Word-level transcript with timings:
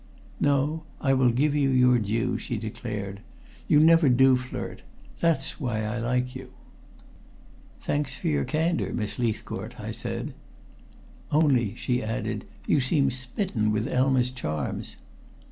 "No. 0.39 0.81
I 0.99 1.13
will 1.13 1.29
give 1.29 1.53
you 1.53 1.69
your 1.69 1.99
due," 1.99 2.35
she 2.39 2.57
declared. 2.57 3.19
"You 3.67 3.79
never 3.79 4.09
do 4.09 4.35
flirt. 4.35 4.81
That 5.19 5.41
is 5.41 5.51
why 5.59 5.83
I 5.85 5.99
like 5.99 6.33
you." 6.35 6.53
"Thanks 7.81 8.15
for 8.15 8.27
your 8.27 8.43
candor, 8.43 8.93
Miss 8.93 9.19
Leithcourt," 9.19 9.79
I 9.79 9.91
said. 9.91 10.33
"Only," 11.31 11.75
she 11.75 12.01
added, 12.01 12.45
"you 12.65 12.79
seem 12.81 13.11
smitten 13.11 13.71
with 13.71 13.87
Elma's 13.87 14.31
charms." 14.31 14.95